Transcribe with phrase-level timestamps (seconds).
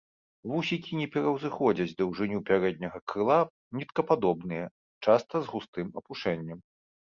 [0.51, 3.37] Вусікі не пераўзыходзяць даўжыню пярэдняга крыла,
[3.81, 4.65] ніткападобныя,
[5.11, 6.59] часта з густым апушэннем.